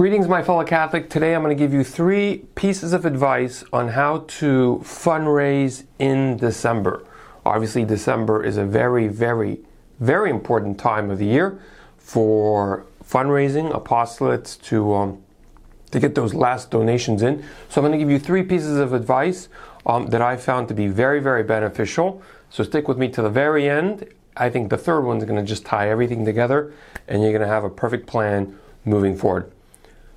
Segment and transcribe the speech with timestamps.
[0.00, 1.10] Greetings, my fellow Catholic.
[1.10, 6.38] Today I'm going to give you three pieces of advice on how to fundraise in
[6.38, 7.04] December.
[7.44, 9.60] Obviously, December is a very, very,
[9.98, 11.60] very important time of the year
[11.98, 15.22] for fundraising, apostolates to um,
[15.90, 17.44] to get those last donations in.
[17.68, 19.50] So I'm going to give you three pieces of advice
[19.84, 22.22] um, that I found to be very, very beneficial.
[22.48, 24.08] So stick with me to the very end.
[24.34, 26.72] I think the third one is going to just tie everything together,
[27.06, 29.52] and you're going to have a perfect plan moving forward.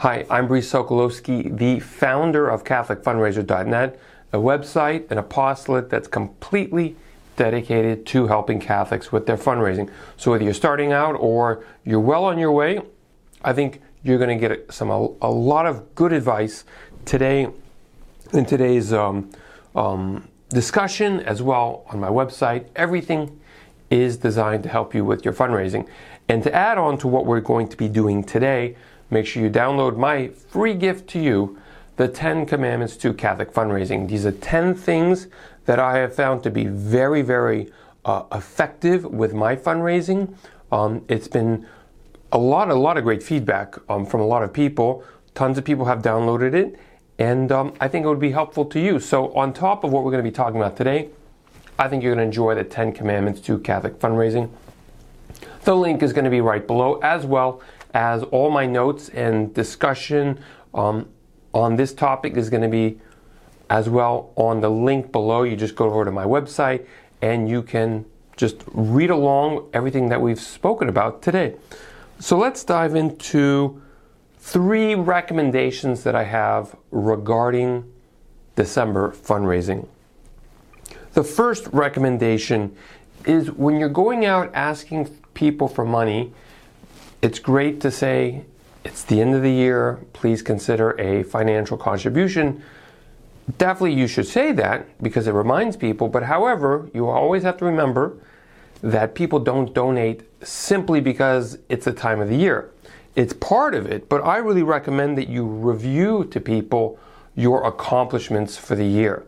[0.00, 3.98] Hi, I'm Brice Sokolowski, the founder of CatholicFundraiser.net,
[4.30, 6.96] a website, an apostolate that's completely
[7.36, 9.90] dedicated to helping Catholics with their fundraising.
[10.18, 12.82] So whether you're starting out or you're well on your way,
[13.42, 16.64] I think you're going to get some a, a, lot of good advice
[17.06, 17.48] today
[18.34, 19.30] in today's um,
[19.74, 22.66] um, discussion as well on my website.
[22.76, 23.40] Everything
[23.88, 25.88] is designed to help you with your fundraising.
[26.28, 28.76] And to add on to what we're going to be doing today,
[29.10, 31.58] make sure you download my free gift to you,
[31.96, 34.08] the 10 Commandments to Catholic Fundraising.
[34.08, 35.28] These are 10 things
[35.64, 37.72] that I have found to be very, very
[38.04, 40.34] uh, effective with my fundraising.
[40.70, 41.66] Um, it's been
[42.32, 45.04] a lot, a lot of great feedback um, from a lot of people.
[45.34, 46.78] Tons of people have downloaded it,
[47.18, 49.00] and um, I think it would be helpful to you.
[49.00, 51.10] So, on top of what we're going to be talking about today,
[51.78, 54.50] I think you're going to enjoy the 10 Commandments to Catholic Fundraising.
[55.64, 57.60] The link is going to be right below, as well
[57.96, 60.38] as all my notes and discussion
[60.74, 61.08] um,
[61.54, 63.00] on this topic is going to be
[63.70, 65.44] as well on the link below.
[65.44, 66.84] You just go over to my website
[67.22, 68.04] and you can
[68.36, 71.56] just read along everything that we've spoken about today.
[72.20, 73.80] So let's dive into
[74.40, 77.90] three recommendations that I have regarding
[78.56, 79.88] December fundraising.
[81.14, 82.76] The first recommendation
[83.24, 86.34] is when you're going out asking people for money,
[87.26, 88.44] it's great to say
[88.84, 92.62] it's the end of the year, please consider a financial contribution.
[93.58, 97.64] Definitely you should say that because it reminds people, but however, you always have to
[97.64, 98.16] remember
[98.80, 102.70] that people don't donate simply because it's the time of the year.
[103.16, 106.96] It's part of it, but I really recommend that you review to people
[107.34, 109.24] your accomplishments for the year.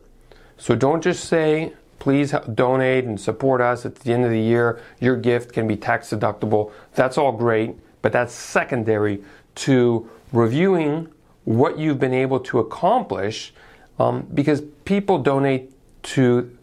[0.56, 4.81] So don't just say, please donate and support us at the end of the year.
[5.00, 6.70] Your gift can be tax deductible.
[6.94, 9.22] That's all great, but that's secondary
[9.56, 11.09] to reviewing
[11.44, 13.53] what you've been able to accomplish
[13.98, 15.72] um, because people donate
[16.03, 16.56] to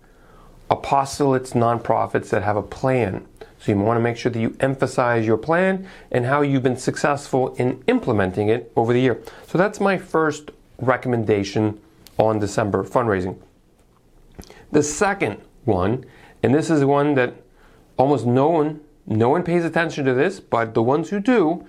[0.70, 3.26] apostolates, nonprofits that have a plan.
[3.60, 6.78] So you want to make sure that you emphasize your plan and how you've been
[6.78, 9.22] successful in implementing it over the year.
[9.48, 11.80] So that's my first recommendation
[12.18, 13.38] on December fundraising.
[14.72, 16.06] The second one,
[16.44, 17.34] and this is one that
[17.98, 21.66] almost no one no one pays attention to this, but the ones who do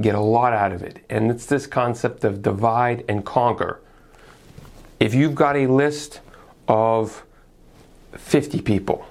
[0.00, 1.04] get a lot out of it.
[1.08, 3.80] And it's this concept of divide and conquer.
[5.00, 6.20] If you've got a list
[6.66, 7.24] of
[8.12, 9.06] 50 people,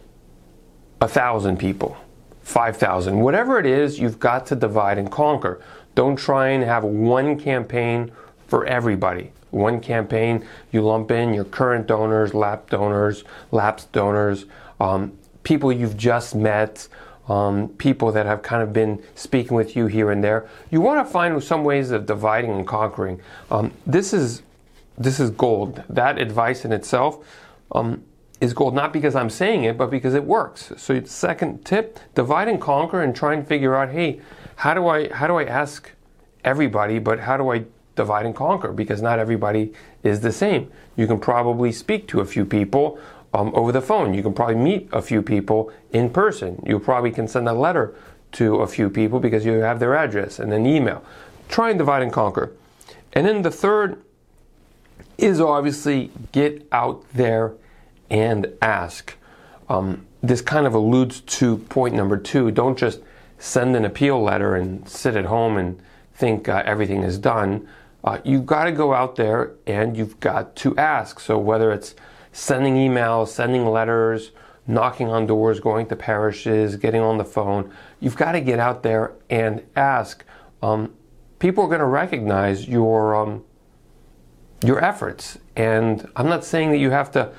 [0.99, 1.97] 1,000 people,
[2.43, 5.61] 5,000, whatever it is, you've got to divide and conquer.
[5.95, 8.11] Don't try and have one campaign
[8.47, 9.31] for everybody.
[9.51, 14.45] One campaign, you lump in your current donors, lap donors, lapsed donors,
[14.79, 16.87] um, people you've just met,
[17.27, 20.47] um, people that have kind of been speaking with you here and there.
[20.71, 23.19] You want to find some ways of dividing and conquering.
[23.51, 24.41] Um, this is
[24.97, 25.83] this is gold.
[25.89, 27.23] That advice in itself
[27.71, 28.03] um,
[28.41, 30.71] is gold, not because I'm saying it, but because it works.
[30.77, 34.21] So, second tip: divide and conquer, and try and figure out, hey,
[34.55, 35.91] how do I how do I ask
[36.43, 38.71] everybody, but how do I divide and conquer?
[38.71, 39.73] Because not everybody
[40.03, 40.71] is the same.
[40.95, 42.99] You can probably speak to a few people
[43.37, 44.15] um, over the phone.
[44.15, 46.63] You can probably meet a few people in person.
[46.65, 47.93] You probably can send a letter
[48.33, 51.03] to a few people because you have their address and an email.
[51.47, 52.53] Try and divide and conquer.
[53.13, 54.01] And then the third
[55.19, 57.53] is obviously get out there
[58.09, 59.15] and ask.
[59.69, 62.49] Um, this kind of alludes to point number two.
[62.49, 63.01] Don't just
[63.37, 65.79] send an appeal letter and sit at home and
[66.15, 67.67] think uh, everything is done.
[68.03, 71.19] Uh, you've got to go out there and you've got to ask.
[71.19, 71.93] So whether it's
[72.31, 74.31] sending emails, sending letters,
[74.67, 77.71] knocking on doors, going to parishes, getting on the phone.
[77.99, 80.23] You've got to get out there and ask.
[80.61, 80.93] Um,
[81.39, 83.43] people are going to recognize your um,
[84.63, 87.31] your efforts, and I'm not saying that you have to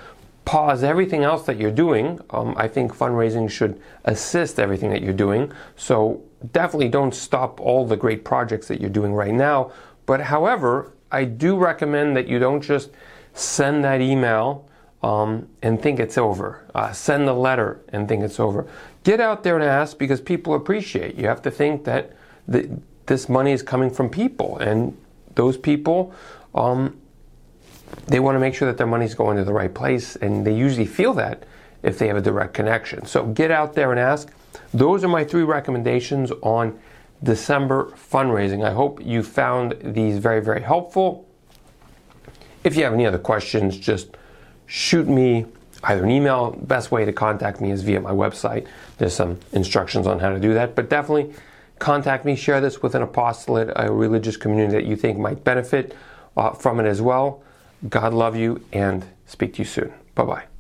[0.45, 2.19] pause everything else that you're doing.
[2.31, 5.53] Um, I think fundraising should assist everything that you're doing.
[5.77, 9.73] So definitely don't stop all the great projects that you're doing right now.
[10.07, 12.91] But however, I do recommend that you don't just
[13.35, 14.68] send that email
[15.03, 16.65] um, and think it's over.
[16.75, 18.67] Uh, send a letter and think it's over.
[19.05, 21.15] Get out there and ask because people appreciate.
[21.15, 22.13] You have to think that
[22.47, 22.69] the,
[23.07, 24.97] this money is coming from people, and
[25.35, 26.13] those people,
[26.55, 26.99] um,
[28.07, 30.47] they want to make sure that their money is going to the right place, and
[30.47, 31.45] they usually feel that
[31.83, 33.07] if they have a direct connection.
[33.07, 34.31] So get out there and ask.
[34.75, 36.79] Those are my three recommendations on
[37.23, 38.65] December fundraising.
[38.65, 41.27] I hope you found these very, very helpful.
[42.65, 44.18] If you have any other questions, just
[44.69, 45.47] shoot me
[45.83, 46.53] either an email.
[46.53, 48.69] Best way to contact me is via my website.
[48.99, 51.35] There's some instructions on how to do that, but definitely
[51.81, 52.37] contact me.
[52.37, 55.97] Share this with an apostolate, a religious community that you think might benefit
[56.37, 57.43] uh, from it as well.
[57.89, 59.93] God love you and speak to you soon.
[60.15, 60.58] Bye bye.